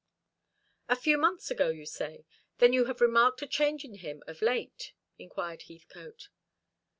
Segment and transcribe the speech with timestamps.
[0.89, 2.25] "A few months ago, you say.
[2.57, 6.29] Then you have remarked a change in him of late?" inquired Heathcote.